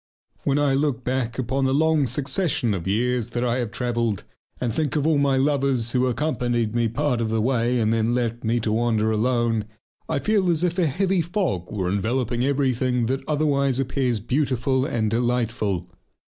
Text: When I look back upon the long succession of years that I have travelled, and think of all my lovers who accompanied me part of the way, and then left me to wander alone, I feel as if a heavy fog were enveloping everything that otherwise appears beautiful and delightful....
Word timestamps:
When 0.45 0.57
I 0.57 0.73
look 0.73 1.03
back 1.03 1.37
upon 1.37 1.65
the 1.65 1.75
long 1.75 2.07
succession 2.07 2.73
of 2.73 2.87
years 2.87 3.29
that 3.29 3.43
I 3.43 3.59
have 3.59 3.69
travelled, 3.69 4.23
and 4.59 4.73
think 4.73 4.95
of 4.95 5.05
all 5.05 5.19
my 5.19 5.37
lovers 5.37 5.91
who 5.91 6.07
accompanied 6.07 6.73
me 6.73 6.87
part 6.87 7.21
of 7.21 7.29
the 7.29 7.39
way, 7.39 7.79
and 7.79 7.93
then 7.93 8.15
left 8.15 8.43
me 8.43 8.59
to 8.61 8.71
wander 8.71 9.11
alone, 9.11 9.65
I 10.09 10.17
feel 10.17 10.49
as 10.49 10.63
if 10.63 10.79
a 10.79 10.87
heavy 10.87 11.21
fog 11.21 11.71
were 11.71 11.87
enveloping 11.87 12.43
everything 12.43 13.05
that 13.05 13.21
otherwise 13.27 13.79
appears 13.79 14.19
beautiful 14.19 14.87
and 14.87 15.11
delightful.... 15.11 15.87